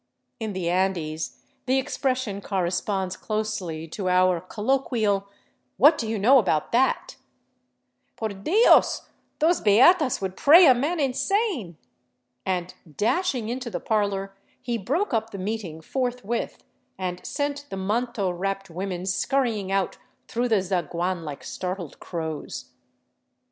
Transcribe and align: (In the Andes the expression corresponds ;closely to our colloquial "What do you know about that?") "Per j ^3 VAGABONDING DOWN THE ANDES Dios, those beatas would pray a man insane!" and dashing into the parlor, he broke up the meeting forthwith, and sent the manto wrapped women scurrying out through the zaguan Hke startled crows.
(In 0.39 0.53
the 0.53 0.67
Andes 0.67 1.43
the 1.67 1.77
expression 1.77 2.41
corresponds 2.41 3.15
;closely 3.15 3.87
to 3.89 4.09
our 4.09 4.41
colloquial 4.41 5.27
"What 5.77 5.99
do 5.99 6.09
you 6.09 6.17
know 6.17 6.39
about 6.39 6.71
that?") 6.71 7.17
"Per 8.15 8.29
j 8.29 8.33
^3 8.33 8.37
VAGABONDING 8.39 8.43
DOWN 8.43 8.43
THE 8.43 8.51
ANDES 8.51 8.71
Dios, 8.97 9.09
those 9.37 9.61
beatas 9.61 10.19
would 10.19 10.35
pray 10.35 10.65
a 10.65 10.73
man 10.73 10.99
insane!" 10.99 11.77
and 12.47 12.73
dashing 12.97 13.49
into 13.49 13.69
the 13.69 13.79
parlor, 13.79 14.35
he 14.59 14.75
broke 14.79 15.13
up 15.13 15.29
the 15.29 15.37
meeting 15.37 15.81
forthwith, 15.81 16.63
and 16.97 17.23
sent 17.23 17.67
the 17.69 17.77
manto 17.77 18.31
wrapped 18.31 18.71
women 18.71 19.05
scurrying 19.05 19.71
out 19.71 19.99
through 20.27 20.47
the 20.49 20.63
zaguan 20.63 21.21
Hke 21.23 21.43
startled 21.43 21.99
crows. 21.99 22.71